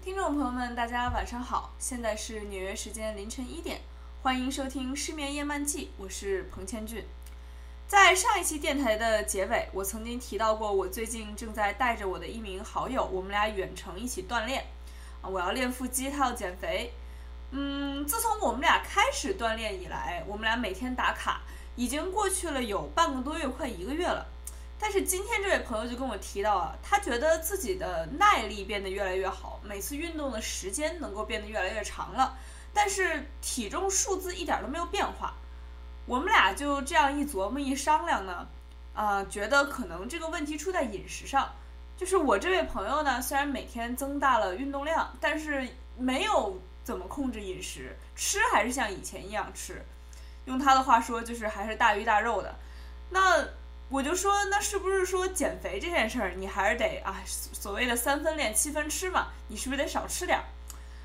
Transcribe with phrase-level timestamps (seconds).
[0.00, 3.82] 听众朋友们，大家晚上好，现在是纽约时间凌晨一点，
[4.22, 7.04] 欢迎收听《失眠夜漫记》，我是彭千俊。
[8.12, 14.66] 在上一期电台的结尾，我曾经提到过，我最近正在带着我的一名好友，我们俩远程一起锻炼
[15.22, 16.92] 啊，我要练腹肌，他要减肥。
[17.52, 21.40] 嗯，自从我们俩开始锻炼以来，我们俩每天打卡，
[21.74, 24.26] 已经过去了有半个多月，快一个月了。
[24.78, 32.36] 但是今天这位朋友就跟我提到啊，他觉得自己的耐力变得越来越好，每次运动的时间能够变得越来越长了，
[32.74, 35.32] 但是体重数字一点都没有变化。
[36.06, 38.48] 我们俩就这样一琢磨一商量呢，
[38.94, 41.52] 啊、觉得可能这个问题出在饮食上。
[41.96, 49.84] 就是我这位朋友呢，虽然每天增大了运动量，但是没有怎么控制饮食，吃还是像以前一样吃。
[50.46, 52.52] 用他的话说，就是还是大鱼大肉的。
[53.10, 53.46] 那
[53.88, 59.28] 我就说，那是不是说减肥这件事儿，你还是得啊，所谓的三分练七分吃嘛？
[59.46, 60.44] 你是不是得少吃点儿？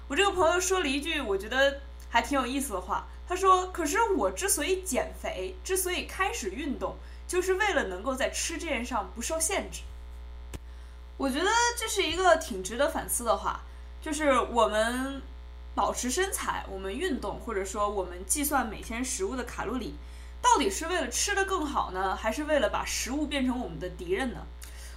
[0.08, 6.96] 我这个朋友说了一句我觉得还挺有意思的话，他说：“可是我之所以减肥，之所以开始运动，
[7.28, 9.82] 就是为了能够在吃这件上不受限制。”
[11.18, 13.62] 我觉得这是一个挺值得反思的话，
[14.02, 15.22] 就是我们
[15.74, 19.96] 保持身材，我们运动，或者说我们计算每天食物的卡路里。
[20.40, 24.46] 到底是为了吃的更好呢，还是为了把食物变成我们的敌人呢？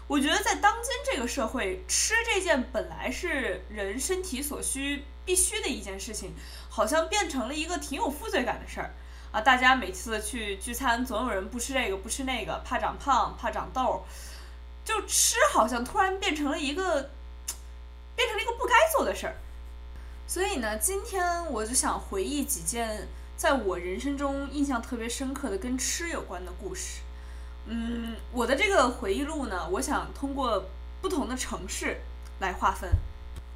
[0.07, 6.35] 我觉得在当今这个社会，吃这件本来是人身体所需必须的一件事情，
[6.71, 8.95] 好像变成了一个挺有负罪感的事儿
[9.31, 9.41] 啊！
[9.43, 14.03] 大家每次去聚餐，总有人不吃这个不吃那个，怕长胖，怕长痘，
[14.85, 17.11] 就吃好像突然变成了一个
[18.17, 19.37] 变成了一个不该做的事儿。
[20.27, 23.09] 所以呢，今天我就想回忆几件。
[23.37, 27.01] 在我人生中印象特别深刻的跟吃有关的故事，
[27.65, 30.63] 嗯，我的这个回忆录呢，我想通过
[31.01, 32.03] 不同的城市
[32.41, 32.91] 来划分。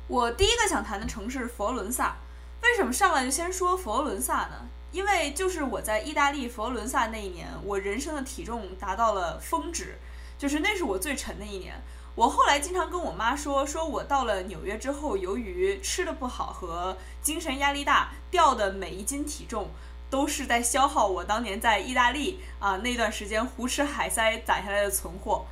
[0.08, 2.16] 我第一个想谈的城市佛罗伦萨，
[2.64, 4.66] 为什么上来就先说佛罗伦萨呢？
[4.90, 9.98] 因为就是我在意大利佛罗伦萨那一年，我人生的体重达到了峰值，
[10.38, 11.74] 就是那是我最沉的一年。
[12.14, 19.68] 我后来经常跟我妈说，说我到了纽约之后，由于吃的不好和精神压力大，掉的每一斤体重
[20.08, 25.44] 都是在消耗我当年在意大利啊那段时间胡吃海塞攒下来的存货。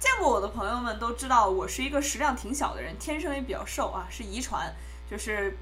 [0.00, 4.74] 见过我的朋友们都知道，我是一个食量挺小的人，天生也比较瘦啊，是遗传，
[5.10, 5.56] 就是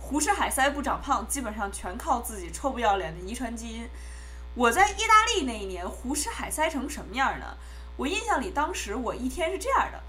[0.00, 3.88] 胡吃海塞不长胖，基本上全靠自己臭不要脸的遗传基因。
[4.54, 7.56] 我在意大利那一年胡吃海塞成什么样呢？
[7.96, 10.02] 我印象里，当时我一天是这样的：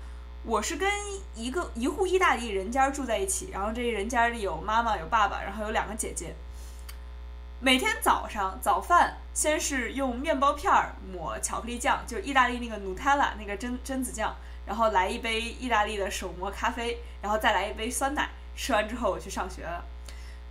[0.44, 0.90] 我是跟
[1.35, 6.34] 一个一户意大利人家住在一起，然后这人家里有妈妈有爸爸，然后有两个姐姐。
[7.59, 14.35] 每天早上早饭先是用面包片儿抹巧克力酱，就是意大利那个 Nutella 那个榛榛子酱，
[14.66, 18.28] 然后来一杯意大利的手磨咖啡，然后再来一杯酸奶。
[18.56, 19.84] 吃完之后我去上学了。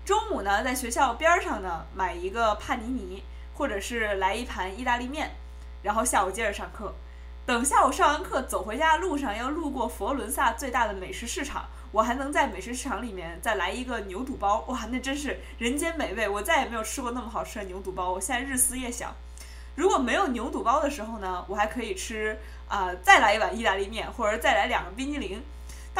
[0.04, 3.22] 中午呢，在学校边上呢买一个帕尼尼，
[3.54, 5.30] 或者是来一盘意大利面，
[5.82, 6.94] 然后下午接着上课。
[7.46, 16.28] 等下午上完课走回家的路上，要路过佛罗伦萨最大的美食市场，我还能在美食市场里面再来一个牛肚包，哇，那真是人间美味！
[16.28, 19.12] 我再也没有吃过那么好吃的牛肚包，我现在日思夜想。
[19.74, 22.38] 如果没有牛肚包的时候呢，我还可以吃
[22.68, 25.42] 啊、再来一碗意大利面，或者再来两个冰激凌。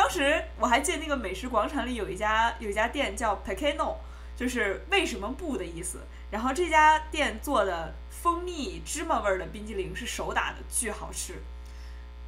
[0.00, 3.96] 当时我还记得那个美食广场里有一家有一家店叫 Pequeno，
[4.34, 5.98] 就是为什么不的意思。
[6.30, 11.34] 然后这家店做的蜂蜜芝麻味的冰激凌是手打的，巨好吃。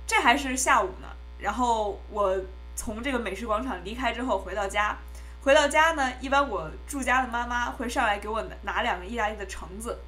[0.07, 2.39] 这还是下午呢，然后我
[2.77, 4.99] 从这个美食广场离开之后回到家，
[5.41, 9.99] 回到家呢，一般我住家的妈妈会上来给我拿两个意大利的橙子。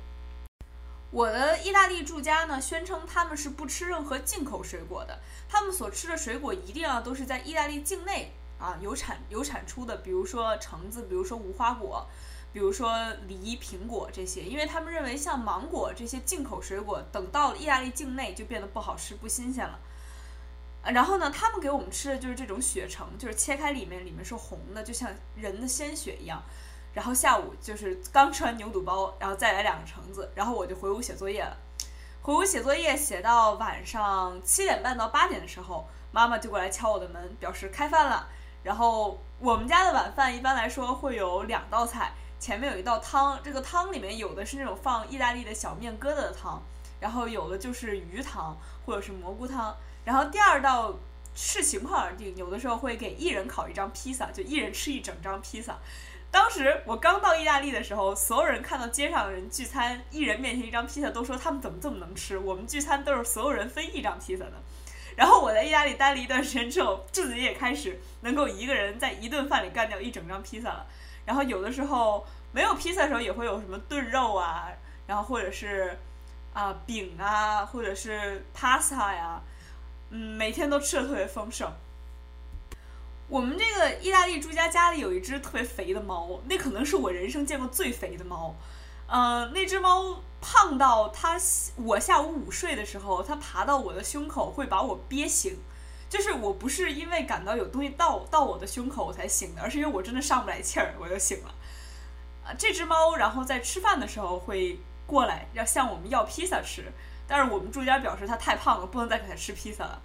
[1.15, 12.05] 我的意大利住家呢，宣称他们是不吃任何进口水果的，他们所吃的水果一定要都是在意大利境内啊有产有产出的，比如说橙子，比如说无花果。
[12.53, 12.97] 比如说
[13.27, 19.79] 梨、苹果这些，因为他们认为像芒果这些进口水果，等到了意大利境内就变得不好吃、不新鲜了。
[20.85, 26.43] 然后呢，他们给我们吃的就是这种血橙，就是切开里面，里面是红的，就像人的鲜血一样。
[26.95, 31.57] 然后下午就是刚吃完牛肚包，然后再来两个橙子，然后我就回屋写作业了。
[32.23, 38.29] 回屋写作业写到晚上七点半到八点的时候，妈妈就过来敲我的门，表示开饭了。
[38.63, 42.15] 然后我们家的晚饭一般来说会有两道菜。
[42.41, 46.63] 前面有一道汤，这个汤里面有的是那种放意大利的小面疙瘩的汤，
[47.01, 49.75] 然后有的就是鱼汤或者是蘑菇汤，
[50.05, 50.95] 然后第二道
[51.35, 55.79] 视情况而定，有的时候会给一人烤一张披萨，就一人吃一整张披萨。
[56.35, 62.37] 当时我刚到意大利的时候，所有人看到街上的人聚餐，一人面前一张披萨，都说他们怎么这么能吃？
[62.37, 64.53] 我们聚餐都是所有人分一张披萨的。
[65.15, 70.85] 然后我在意大利待了一段时间之后，自己也开始能够一个人在一顿饭里干掉一整张披萨了。
[71.25, 74.67] 然后有的时候没有披萨的时候，也会有什么炖肉啊，
[75.07, 75.97] 然后或者是
[76.53, 79.41] 啊饼啊，或者是 pasta 呀，
[80.11, 81.73] 嗯，每天都吃的特别丰盛。
[83.29, 88.55] 我们这个意大利住家家里有一只特别肥的猫，那可能是我人生见过最肥的猫。
[89.07, 91.39] 呃，那只猫胖到它
[91.77, 95.59] 我下午午睡的时候，它爬到我的胸口会把我憋醒。
[96.09, 101.55] 就是我不是因为感到有东西到到我的胸口我才醒的，而是因为我真的上不来气儿，我就醒了。
[102.45, 106.93] 啊，这只猫然后在吃饭的时候会过来要向我们要披萨吃，
[107.27, 110.01] 但是我们住家表示它太胖了，不能再给它吃披萨了。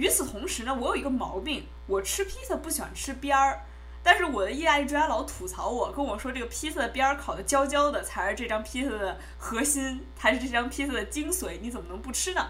[0.00, 3.60] 与此同时呢，我有一个毛病，我吃披萨不喜欢吃边儿。
[4.02, 12.48] 但是我的意大利住家老吐槽我，跟我说这个披萨的边儿烤的焦焦的才是这张披萨的核心，才是这张披萨的精髓，你怎么能不吃呢？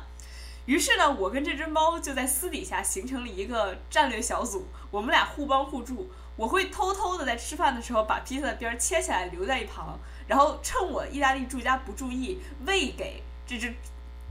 [0.66, 6.08] 于是呢，我跟这只猫就在私底下形成了一个战略小组，我们俩互帮互助。
[6.36, 9.98] 我会偷偷的在吃饭的时候把披萨的边儿切下来留在一旁，
[10.28, 13.74] 然后趁我意大利住家不注意喂给这只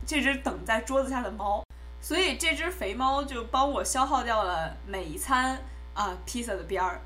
[0.08, 1.62] 这只等在桌子下的猫。
[2.02, 5.62] 所以这只肥猫就帮我消耗掉了每一餐
[5.94, 7.02] 啊披萨的边儿。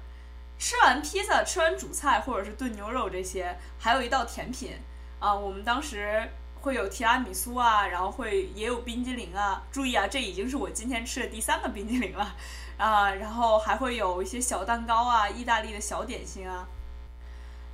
[0.59, 4.77] 吃完披萨，吃完主菜或者是炖牛肉这些，还有一道甜品
[5.19, 5.33] 啊。
[5.33, 6.29] 我们当时
[6.61, 9.61] 会有提拉米苏啊，然后会也有冰激凌啊。
[9.71, 12.35] 注意啊，这已经是我今天吃的第三个冰激凌了
[12.77, 13.13] 啊。
[13.13, 16.65] 然后还会有一些小蛋糕啊，意大利的小点心啊。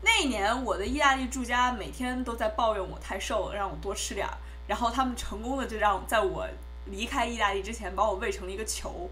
[0.01, 4.33] 那一年我的意大利住家每天都在抱怨我太瘦了，让我多吃点儿。
[4.65, 6.47] 然后他们成功的就让在我。
[6.91, 9.09] 离开意大利之前，把我喂成了一个球。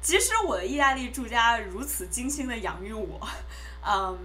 [0.00, 3.20] 即使我的意大利住家如此精心的养育我，
[3.84, 4.18] 嗯，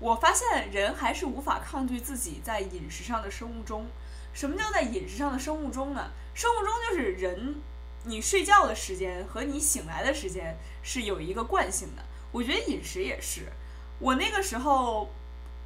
[0.00, 3.86] 我发现人还是无法抗拒自己在饮食上的生物钟。
[4.34, 6.10] 什么叫在饮食上的生物钟呢？
[6.34, 7.56] 生物钟就是人，
[8.04, 12.02] 你睡觉的时间和你醒来的时间是有一个惯性的。
[12.32, 13.52] 我觉得饮食也是。
[13.98, 15.10] 我那个时候，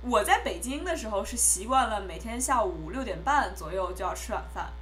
[0.03, 4.73] 我在北京的时候是习惯了每天下午六点半左右就要吃晚饭。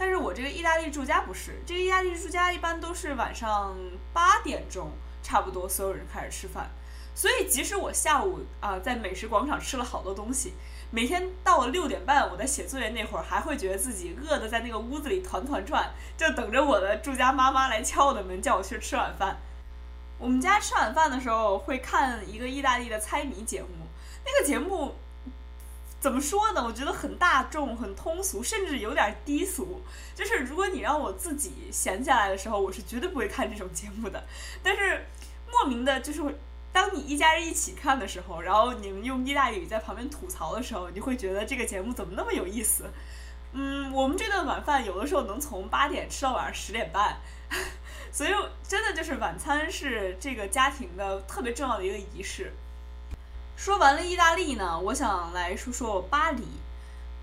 [0.00, 3.76] 但是我这个意大利住家不是，这个意大利住家一般都是晚上
[4.14, 4.90] 八点钟，
[5.22, 6.70] 差不多所有人开始吃饭。
[7.14, 10.54] 所以即使我下午啊在美食广场吃了好多东西，
[10.90, 19.36] 每天到了六点半，我在写作业那会儿，还会觉得自己饿得在那个屋子里团团转，就等着我的住家妈妈来敲我的门，叫我去吃晚饭。
[20.16, 23.68] 我们家吃晚饭的时候会看一个意大利的猜谜节目，
[24.24, 24.94] 那个节目。
[26.00, 26.64] 怎么说呢？
[26.64, 29.82] 我觉得很大众、很通俗，甚至有点低俗。
[30.14, 34.24] 就是如果你让我自己闲下来的时候，我是绝对不会看这种节目的。
[34.62, 35.06] 但是
[35.46, 36.22] 莫名的，就是
[36.72, 42.90] 当你一家人一起看的时候，然后你们用意大利语在旁边吐槽的时候，你会觉得这个节目怎么那么有意思？
[43.52, 47.18] 嗯，我们这顿晚饭有的时候能从八点吃到晚上十点半，
[48.10, 48.30] 所以
[48.66, 52.52] 真的就是晚餐是这个家庭的特别重要的一个仪式。
[53.60, 56.42] 说完了意大利呢，我想来说说巴黎。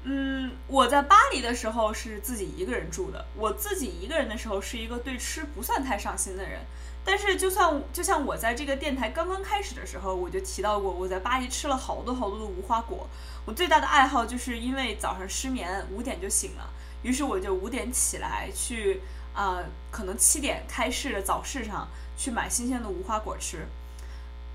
[0.04, 3.26] 嗯，我在巴黎的时候是自己一个人住的。
[3.36, 6.60] 我自己一个人的时候是一个对吃不算太上心的人。
[7.04, 13.10] 但是就算就像我在这个电台刚刚开始的时候，我就提到过，我在巴黎吃了好多好多的无花果。
[13.46, 16.70] 我最大的爱好就是因为早上失眠，五点就醒了，
[17.02, 19.02] 于是我就五点起来去
[19.34, 19.58] 啊，
[19.90, 23.68] 可能七点开市的早市上去买新鲜的无花果吃。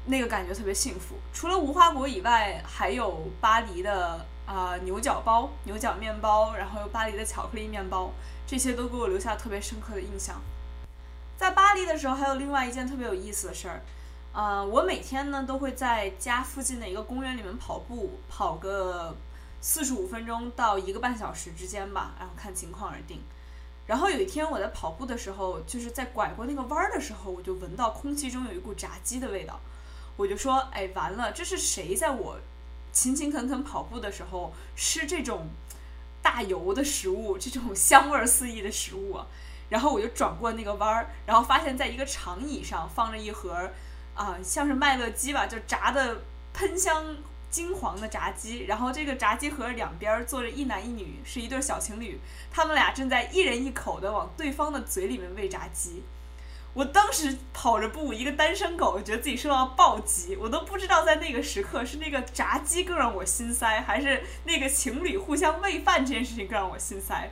[0.06, 1.14] 那个感觉特别幸福。
[1.32, 8.11] 除了无花果以外，还有巴黎的啊牛角包、牛角面包，然后有巴黎的巧克力面包，
[8.47, 10.40] 这些都给我留下特别深刻的印象。
[11.37, 13.82] 在巴黎的时候，还有另外一件特别有意思的事儿，
[14.32, 19.16] 啊，我每天呢都会在家附近的一个公园里面跑步，跑个
[19.61, 23.21] 四十五分钟到一个半小时之间吧，然后看情况而定。
[23.87, 29.59] 然后有一天我在跑步的时候，就是在拐过那个弯儿的时候，我就闻到空气中有一股炸鸡的味道。
[30.16, 32.38] 我就说，哎，完了，这是谁在我
[32.92, 35.49] 勤勤恳恳跑步的时候吃这种
[36.23, 39.14] 大油的食物，这种香味四溢的食物？
[39.14, 39.26] 啊
[39.73, 43.71] 然后我就转过那个弯儿，然后发现在一个长椅上放着一盒
[44.14, 46.21] 啊，像是麦乐鸡吧，就炸的
[46.52, 47.16] 喷香
[47.50, 48.64] 金黄的炸鸡。
[48.64, 56.02] 然后这个炸鸡盒两边坐着一男一女，是一对小情侣，他们俩正在一人一口的往对方的嘴里面喂炸鸡。
[56.75, 67.31] 我当时跑着步，一个单身狗，觉得自己受到暴击，我都不知道在那个时刻是那个炸鸡更让我心塞，还是那个情侣互相喂饭这件事情更让我心塞。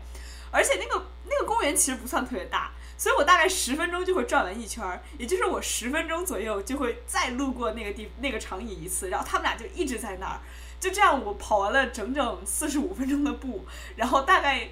[0.50, 10.40] 而且那个那个公园其实不算特别大，所以我大概十分钟就会转完一圈儿，也就是我十分钟左右就会再路过那个地那个长椅一次，然后他们俩就一直在那儿，
[10.78, 13.64] 就这样我跑完了整整四十五分钟的步，
[13.97, 14.68] 然后大概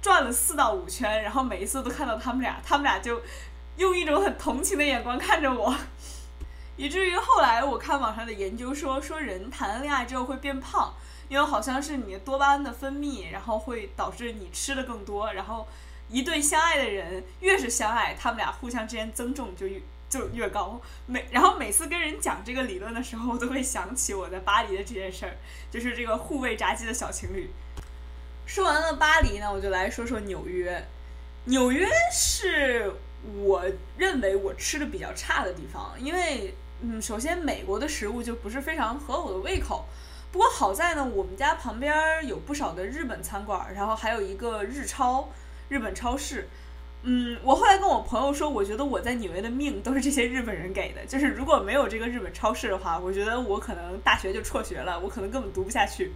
[0.00, 3.22] 转了四到五圈，然后每一次都看到他们俩，他们俩就。
[3.76, 5.74] 用一种很同情的眼光看着我，
[6.76, 10.94] 以至于后来我看网上的研究说，说人谈了恋爱之后会变胖，
[11.28, 15.66] 因为好像是你多巴胺的分泌，然后会导致你吃的更多，然后
[16.08, 20.80] 一对相爱的人越是相爱，他们俩互相之间增重就越就越高。
[21.06, 25.36] 每然后每次跟人讲这个理论的时候，我都会想起我在巴黎的这件事儿，
[25.70, 27.50] 就是这个护卫炸鸡的小情侣。
[28.44, 30.86] 说完了巴黎呢，我就来说说纽约。
[31.44, 32.92] 纽约是。
[33.44, 33.64] 我
[33.96, 39.84] 认为我吃的比较差的地方，因为嗯，首先美国的食物就不是非常合我的胃口。
[40.32, 45.28] 不过好在呢，我们家旁边有不少的日本餐馆，然后还有一个日超，
[45.68, 46.48] 日本超市。
[47.02, 51.04] 嗯，我后来跟我朋友说，我觉得我在纽约的命都是这些日本人给的。
[51.04, 56.12] 就是如果没有这个日本超市的话，我觉得我可能大学就辍学了，我可能根本读不下去。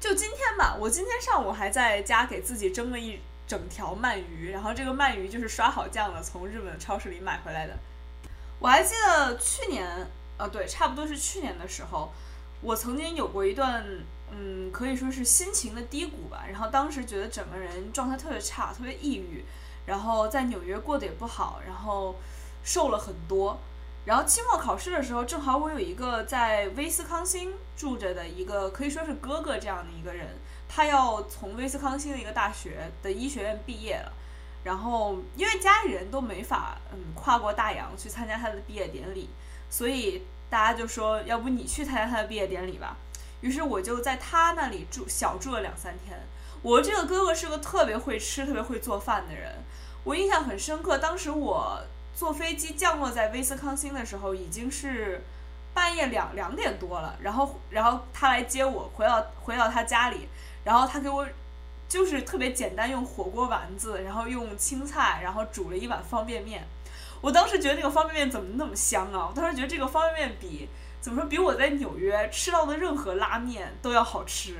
[0.00, 3.18] 就今天吧，我今天上午还在家给自己蒸了一。
[3.46, 7.78] 整条鳗鱼，然后这个鳗鱼就是刷好酱了，从日本超市里买回来的。
[8.58, 9.86] 我还记得去年，
[10.36, 12.12] 呃，对，差不多是去年的时候，
[12.60, 13.84] 我曾经有过一段，
[14.30, 16.44] 嗯，可以说是心情的低谷吧。
[16.50, 19.44] 然后当时觉得整个人状态特别差，特别抑郁，
[19.84, 22.16] 然后在纽约过得也不好，然后
[22.64, 23.58] 瘦了很多。
[24.06, 30.28] 然后期末考试的时候，正好我有一个在威斯康星住着的一个可以说是哥哥这样的一个人。
[30.68, 34.12] 他要从威斯康星的一个大学的医学院毕业了，
[34.64, 39.30] 然后因为家里人都没法嗯跨过大洋去参加他的毕业典礼，
[39.70, 42.96] 所以大家就说要不你去参加他的毕业典礼吧。
[43.40, 46.18] 于是我就在他那里住小住了两三天。
[46.62, 49.52] 我这个哥哥是个特别会吃、特别会做饭的人，
[50.04, 50.98] 我印象很深刻。
[50.98, 51.80] 当时我
[52.14, 55.22] 坐飞机降落在威斯康星的时候，已经是
[55.74, 60.28] 半夜两两点多了，然后然后他来接我回到回到他家里。
[60.66, 61.24] 然后他给我，
[61.88, 66.66] 就是特别简单，用火锅丸子，然后用青菜，然后煮了一碗方便面。
[67.20, 69.28] 我当时觉得那个方便面怎么那么香啊！
[69.30, 70.68] 我当时觉得这个方便面比
[71.00, 74.56] 怎么说，比我在纽约吃到的任何拉面都要好吃。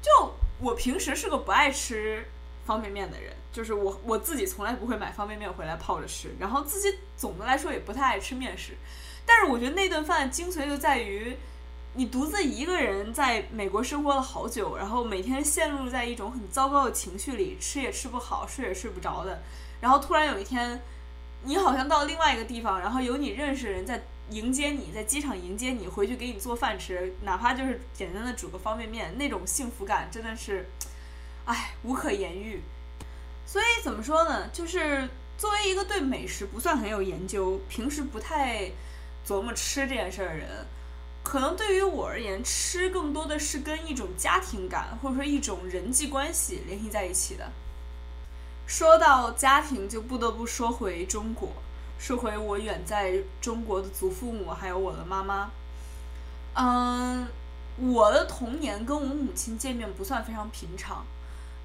[0.00, 2.24] 就我平时是个不爱吃
[2.64, 8.74] 方便面的人，就是我我自己从来不会买方便面回来泡着吃，然后自己总的来说也不太爱吃面食。
[9.26, 11.36] 但是我觉得那顿饭精髓就在于。
[11.98, 19.42] 你独自一个人在美国生活了好久，然后每天陷入在一种很糟糕的情绪里，吃也吃不好，睡也睡不着的。
[19.80, 20.80] 然后突然有一天，
[21.42, 30.68] 你好像到另外一个地方，然后有你认识的人在迎接你，在机场迎接你，回去给你做饭吃，哪怕就是简单的煮个方便面，那种幸福感真的是，
[31.46, 32.62] 唉，无可言喻。
[33.44, 34.48] 所以怎么说呢？
[34.52, 38.70] 就是作为一个对美食不算很有研究，平时不太
[39.26, 40.48] 琢磨吃这件事儿的人。
[41.28, 47.50] 可能对于我而言，吃更多的是跟一种家庭感，或者说一种人际关系联系在一起的。
[48.66, 51.50] 说到家庭，就不得不说回中国，
[51.98, 55.50] 说回我远在中国的祖父母，还有我的妈妈。
[56.54, 57.28] 嗯，
[57.76, 61.04] 我的童年跟我母亲见面不算非常平常，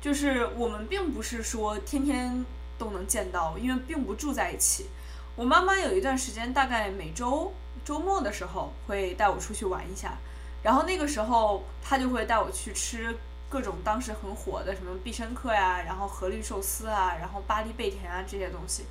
[0.01, 2.46] 就是我们并不是说天天
[2.77, 4.88] 都能见到，因为并不住在一起。
[5.35, 7.51] 我妈妈有一段时间，大概每周。
[7.83, 10.17] 周末的时候会带我出去玩一下，
[10.61, 13.13] 然后那个时候她就会带我去吃
[13.49, 18.85] 各种当时很火的什么必胜客呀，然后和绿寿司啊，然后巴黎贝甜啊这些东西。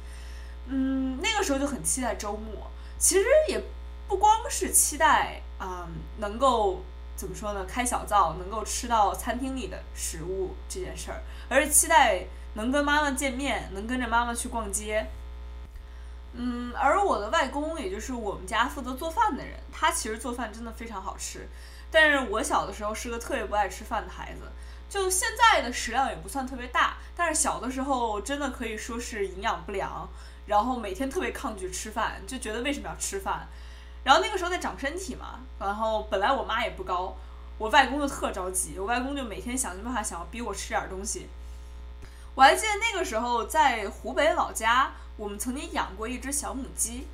[0.66, 2.70] 嗯，那个时候就很期待周末。
[2.98, 3.64] 其实也
[4.06, 6.82] 不光是期待啊，能够
[7.16, 15.06] 怎么说呢，开小灶，能够吃到餐厅里的食物这件事儿，而是期待能跟妈妈见面，能跟着妈妈去逛街。
[16.34, 21.46] 嗯，而我的外公，也就是我们家负责做饭的人，他其实做饭真的非常好吃。
[21.90, 24.50] 但是我小的时候是个特别不爱吃饭的孩子，
[24.88, 30.08] 就现在的食量也不算特别大，但是小的时候真的可以说是营养不良，
[30.46, 33.46] 然后每天特别抗拒吃饭，就觉得为什么要吃饭？
[34.02, 37.14] 然后那个时候在长身体嘛，然后本来我妈也不高，
[37.58, 41.28] 我外公就特着急，我外公就每天想尽办法想要逼我吃点东西。
[42.34, 44.92] 我还记得那个时候在湖北老家。
[45.22, 47.06] 我们曾经养过一只小母鸡，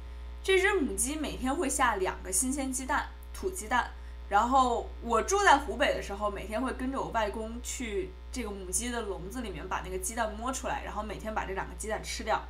[0.42, 3.90] 这只母鸡每天会下两个新鲜鸡蛋，土鸡蛋。
[4.30, 12.42] 然后我住在湖北的时候，每天会跟着我外公去这个母鸡的笼子里面把那个鸡蛋摸出来，然后每天把这两个鸡蛋吃掉。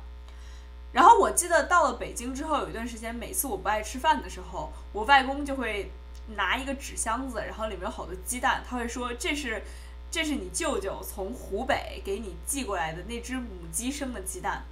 [0.93, 5.91] 然后我记得到了北京之后，有一段时间，每次我不爱吃饭的时候，我外公就会
[6.37, 9.61] 拿一个纸箱子，然后里面有好多鸡蛋，他会说这是
[10.09, 14.63] 这是你舅舅从湖北给你寄过来的那只母鸡生的鸡蛋。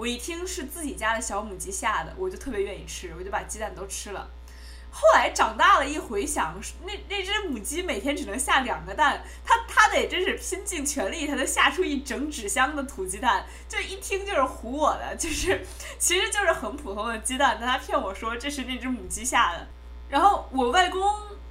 [0.00, 4.30] 我一听是自己家的小母鸡下的，我就特别愿意吃，我就把鸡蛋都吃了。
[4.90, 15.66] 后来长大了一回想，那那只母鸡每天只能下两个蛋，它它得真是拼尽全力才能下出一整纸箱的土鸡蛋，就一听就是唬我的，就是
[15.98, 19.68] 其实就是很普通的鸡蛋，但他骗我说这是那只母鸡下的。
[20.08, 21.02] 然后我外公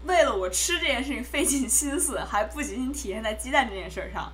[0.05, 4.33] 为了我吃这件事情费尽心思，还不仅仅体现在鸡蛋这件事上，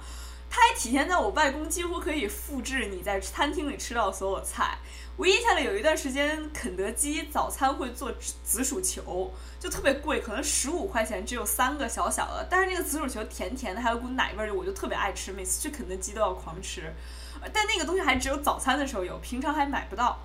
[0.56, 4.78] 它还体现在我外公几乎可以复制你在餐厅里吃到所有菜。
[5.18, 8.10] 我印象里有一段时间，肯德基早餐会做
[8.42, 16.94] 紫薯球，就特别贵，可能十五块钱只有三个小小的，但是那个紫薯球甜甜的，还有股奶味儿，我就特别爱吃，每次去肯德基都要狂吃。
[17.52, 20.18] 但那个东西还只有早餐的时候有，平常还买不到。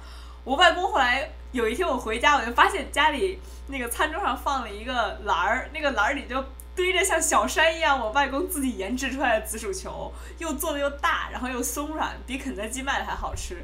[0.45, 6.45] 我外公后来有一天我回家，我就发现家里那个餐桌上放了一个篮儿，那个篮儿里就
[6.81, 13.63] 堆着像小山一样我外公自己研制出来的紫薯球，又做的又大，然后又松软，比肯德基卖的还好吃。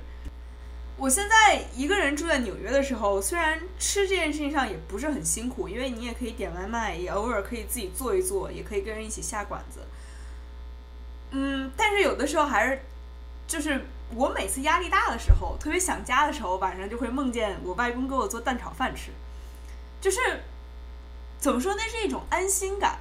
[0.98, 9.80] 我现在一个人住在纽约的时候，虽然吃这件事情上也不是很辛苦，因为你也可以点外卖，也偶尔可以自己做一做，也可以跟人一起下馆子。
[11.30, 12.82] 嗯，但是有的时候还是，
[13.48, 19.10] 就是我每次压力大的时候，特别想家的时候，晚上就会梦见我外公给我做蛋炒饭吃。
[20.00, 20.20] 就是
[21.38, 22.98] 怎么说，那是一种安心感，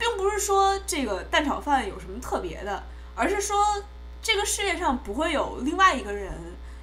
[0.00, 2.82] 并不是说这个蛋炒饭有什么特别的，
[3.14, 3.84] 而是说
[4.22, 6.32] 这个世界上不会有另外一个人。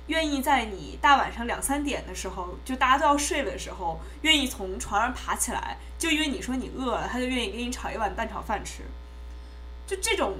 [0.05, 8.83] 愿意在你大晚上两三点的时候，就大家都要睡了的时候，愿意从床上爬起来，就因为你说你饿了，他就愿意给你炒一碗蛋炒饭吃。
[9.85, 10.35] 就这种，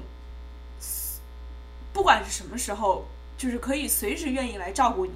[1.91, 3.07] 不管是什么时候，
[3.38, 5.12] 就是可以随时愿意来照顾你，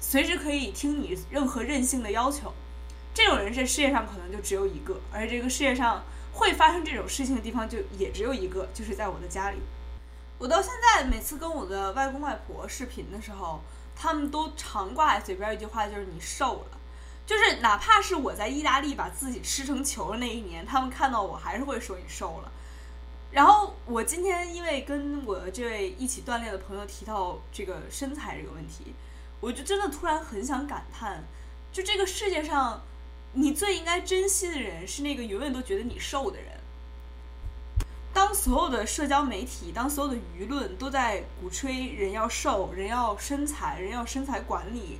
[0.00, 2.54] 随时可以听你任何任性的要求。
[3.12, 9.58] 这种人在世界上可能就只有一个，而且这个世界上会发生这种事情的地方就也只有一个，就是在我的家里。
[10.38, 13.60] 我到现在每次跟我的外公外婆视频的时候，
[13.94, 16.78] 他们都常挂在嘴边一句话，就是你瘦了。
[17.24, 22.50] 就是哪怕是我在意大利把自己吃成球的那一年，他们看到我还是会说你瘦了。
[23.30, 28.92] 然后我今天因为跟我这位一起锻炼的朋友提到这个身材这个问题，
[29.40, 31.22] 我就真的突然很想感叹，
[31.72, 32.82] 就这个世界上，
[33.34, 36.48] 你最应该珍惜的人是那个永远都觉得你瘦的人。
[38.14, 44.98] 当所有的社交媒体，当所有的舆论都在鼓吹人要瘦、人要身材、人要身材管理，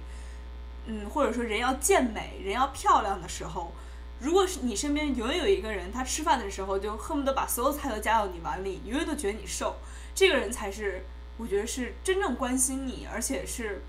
[0.87, 3.73] 嗯，或者说人要健美、人要漂亮的时候，
[4.19, 9.77] 如果是你身边永远有一个人，他吃饭的时候就恨不得把所有菜都加到你碗里，永远都觉得你瘦，
[10.15, 11.05] 这个人才是
[11.37, 13.83] 我觉得是真正关心你，而且是，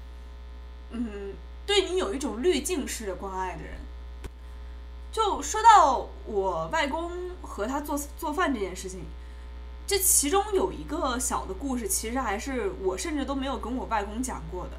[0.92, 1.34] 嗯，
[1.66, 3.76] 对你有一种滤镜式的关爱的人。
[5.14, 9.06] 就说到我外公和他做做饭这件事情，
[9.86, 14.72] 这其中有一个小的故事，其实还是我甚至都没有跟我外公讲过的。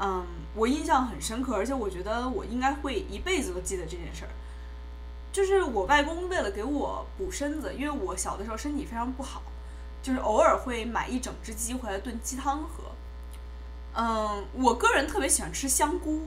[0.00, 4.30] 嗯，我印象很深刻，而且我觉得我应该会一辈子都记得这件事儿。
[5.32, 9.42] 就是我外公为了给我补身子，因为我小的时候身体非常不好，
[10.02, 12.90] 就是偶尔会买一整只鸡回来炖鸡汤喝。
[13.94, 16.22] 嗯，我个人特别喜欢吃香菇，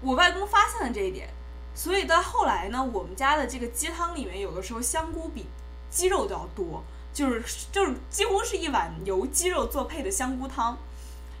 [0.00, 1.28] 我外公发现了这一点。
[1.76, 5.44] 所以到后来呢，我们家的这个鸡汤里面，有的时候香菇比
[5.90, 10.78] 鸡肉都要多，就是就是几乎是一碗由鸡肉做配的香菇汤，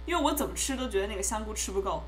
[0.04, 2.02] 因为我怎么吃都觉得那个香菇吃不够。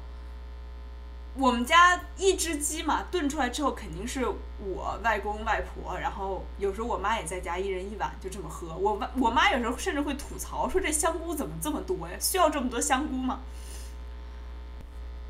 [1.35, 4.27] 我们家一只鸡嘛，炖出来之后肯定是
[4.59, 8.77] 我外公外婆，然后有时候我妈也在家，一人一碗就这么喝。
[8.77, 12.15] 我外我妈有时候甚至会吐槽说：“这香菇怎么这么多呀？
[12.21, 13.41] 需要这么多香菇吗？”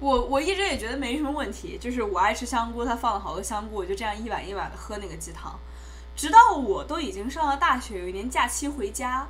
[0.00, 5.58] 我我一直也觉得没什么问题，就是我爱吃香菇，他放了好多香菇，我就这样一碗一碗的喝那个鸡汤，
[6.14, 9.26] 直到我都已经上了大学，有一年假期回家，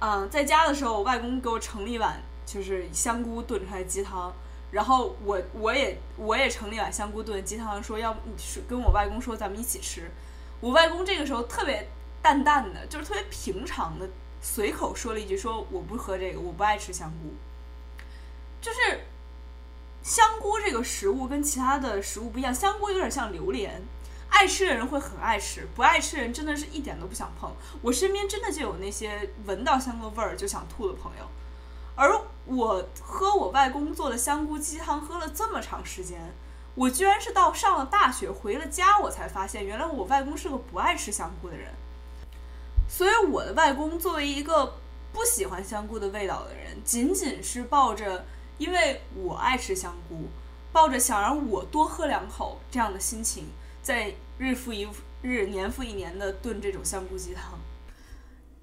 [0.00, 4.30] 嗯，在家的时候，我外公给我盛了一碗就是香菇炖出来鸡汤，
[4.70, 8.14] 然后我我也我也盛了一碗香菇炖鸡汤，说要
[8.68, 10.10] 跟我外公说咱们一起吃，
[10.60, 11.88] 我外公这个时候特别
[12.20, 14.06] 淡淡的，就是特别平常的
[14.42, 17.32] 随口说了一句，说我不喝这个，我不爱吃香菇，
[18.60, 19.00] 就是。
[20.02, 23.82] 香菇这个食物跟其他的食物不一样，香菇有点像榴莲，
[24.28, 27.52] 爱吃的人会很爱吃，不爱吃的人真的是一点都不想碰。
[27.82, 31.24] 我身边真的就有那些闻到香菇味儿就想吐的朋友，
[31.94, 36.34] 而我喝我外公做的香菇鸡汤喝了这么长时间，
[36.74, 41.68] 我居然是到上了大学回了家我才发现，原来我外公是个不爱吃香菇的人。
[42.88, 44.78] 所以我的外公作为一个
[45.12, 48.24] 不喜欢香菇的味道的人，仅仅是抱着
[48.60, 50.28] 因为我爱吃香菇，
[50.70, 53.46] 抱着想让我多喝两口这样的心情，
[53.80, 54.86] 在日复一
[55.22, 57.58] 日、年复一年的炖这种香菇鸡汤。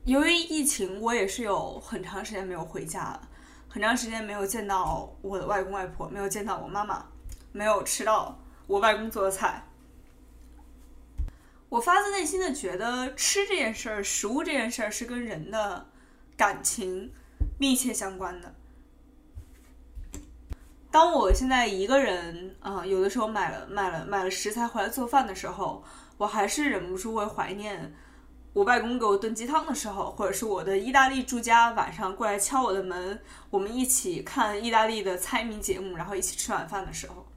[0.05, 3.27] 由于疫情，我也是有很长时间没有回家了，
[3.67, 7.03] 很长时间没有见到我的外公外婆，没有见到我妈妈，
[7.51, 9.67] 没有吃到我外公做的菜。
[11.69, 15.88] 我发自内心的觉得，吃这件事儿，食物这件事儿是跟人的
[16.38, 17.12] 感情
[17.60, 18.53] 密切相关的。
[20.97, 25.83] 当我现在一个人，啊，有的时候买了买了买了食材回来做饭的时候，
[26.17, 27.93] 我还是忍不住会怀念。
[28.51, 37.27] 我外公给我炖鸡汤的时候，或者是我的意大利住家晚上过来敲我的门，我们一起看意大利的猜谜节目，然后一起吃晚饭的时候，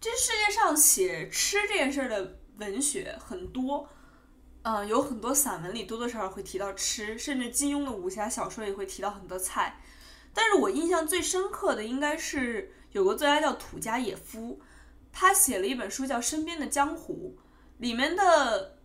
[0.00, 3.86] 这世界上写吃这件事儿的文学很多，
[4.62, 9.76] 嗯，有很多散文里多多少少会提到吃，甚至金庸的武侠小说也会提到很多菜。
[10.34, 14.60] 但是我印象最深刻的应该是有个作家叫土家野夫，
[15.12, 17.36] 他写了一本书叫《身边的江湖》，
[17.78, 18.78] 里面的。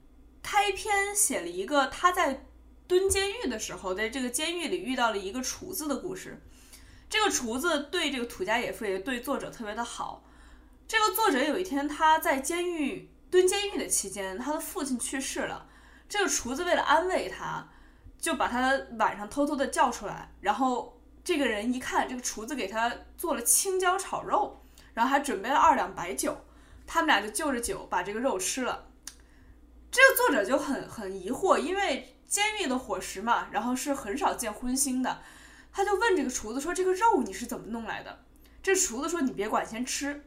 [0.44, 2.46] 开篇写了一个他在
[2.88, 6.42] 蹲监狱的时候，在这个监狱里遇到了一个厨子的故事。
[7.10, 10.24] 这个厨子对这个土家野夫也对作者特别的好。
[10.88, 15.68] 这个作者有一天他在监狱蹲监狱的期间，他的父亲去世了。
[16.08, 17.68] 这个厨子为了安慰他，
[18.18, 20.32] 就把他晚上偷偷的叫出来。
[20.40, 20.97] 然后
[21.28, 24.62] 这个人一看，这个厨子给他做了青椒炒肉，
[24.94, 26.38] 然后还准备了二两白酒。
[26.86, 28.86] 他们俩就就着酒把这个肉吃了。
[29.92, 35.20] 这个作者就很很疑惑，因为监狱的伙食嘛，然后是很少见荤腥的，
[35.74, 38.20] 他就问这个厨子说：“这个肉你是怎么弄来的？”
[38.64, 40.24] 这厨子说：“你别管，先吃。”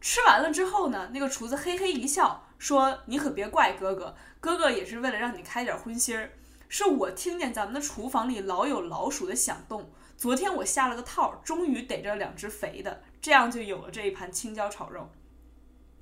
[0.00, 6.30] 吃完了之后呢，那个厨子嘿嘿一笑说：“你可别怪哥哥，哥哥也是为了让你开点荤腥儿。
[6.68, 15.10] 是我听见咱们的厨房里老有老鼠的响动，昨天我下了个套，终于逮着两只肥的，这样就有了这一盘青椒炒肉。”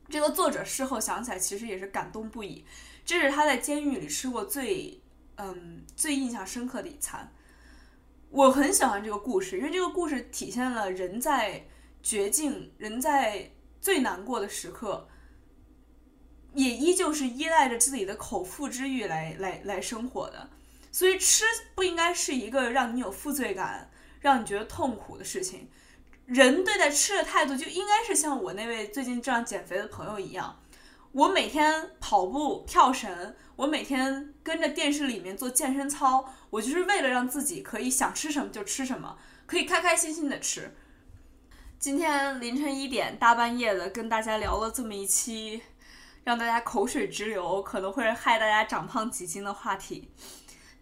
[0.09, 2.65] 这个作者事后想起来，其实也是感动不已。
[3.05, 5.01] 这是他在监狱里吃过最，
[5.37, 7.33] 嗯，最印象深刻的一餐。
[8.31, 11.67] 我很喜欢这个故事，因为这个故事体现了人在
[12.03, 13.51] 绝境、人在
[13.81, 15.09] 最难过的时刻，
[16.53, 20.51] 也依旧是依赖着自己的口腹之欲来来来生活的。
[20.93, 23.91] 所以，吃不应该是一个让你有负罪感、
[24.25, 25.69] 让你觉得痛苦的事情。
[26.25, 30.59] 人对待吃的态度就应该是像我那位最近这样减肥的朋友一样。
[31.13, 40.75] 我每天跑步、跳绳，我每天跟着电视里面做健身操，我就是为了让自己可以想吃什么就吃什么，可以开开心心的吃。
[41.79, 45.61] 今天凌晨一点大半夜的跟大家聊了这么一期，
[46.25, 50.09] 让大家口水直流，可能会害大家长胖几斤的话题。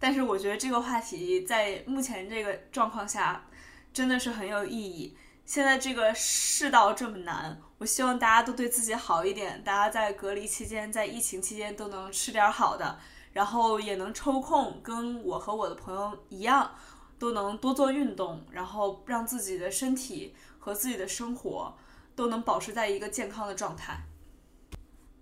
[0.03, 3.45] 但是我觉得这个话题在目前这个状况下，
[3.93, 5.15] 真的是很有意义。
[5.45, 9.63] 现在这个世道这么难，我希望大家都对自己好一点。
[9.63, 12.99] 大家在隔离期间，在疫情期间都能吃点好的，
[13.31, 16.75] 然后也能抽空跟我和我的朋友一样，
[17.17, 21.77] 都能多做运动，然后让自己的身体和自己的生活
[22.13, 24.01] 都能保持在一个健康的状态。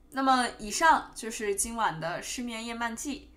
[0.09, 3.29] 那么，以上就是今晚的失眠夜漫记，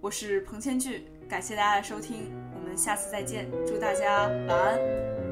[0.00, 5.27] 我是彭千俊，感谢大家的收听，我们下次再见，祝大家晚安。